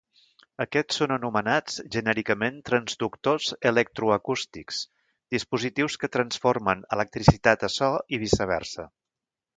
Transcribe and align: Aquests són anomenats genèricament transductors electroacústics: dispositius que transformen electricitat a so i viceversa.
Aquests 0.63 0.95
són 1.01 1.11
anomenats 1.15 1.75
genèricament 1.95 2.57
transductors 2.71 3.51
electroacústics: 3.73 4.81
dispositius 5.39 6.01
que 6.05 6.13
transformen 6.19 6.83
electricitat 6.99 7.67
a 7.69 7.71
so 7.79 7.95
i 8.19 8.23
viceversa. 8.29 8.89